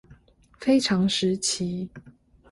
[0.59, 1.87] 非常時期